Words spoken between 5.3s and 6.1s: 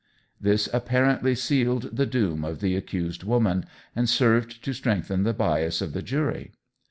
bias of the